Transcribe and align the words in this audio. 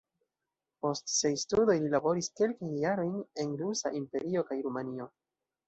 Post 0.85 1.13
siaj 1.15 1.31
studoj 1.41 1.75
li 1.83 1.91
laboris 1.97 2.31
kelkajn 2.41 2.73
jarojn 2.87 3.13
en 3.45 3.55
Rusa 3.63 3.95
Imperio 4.03 4.47
kaj 4.51 4.61
Rumanio. 4.69 5.11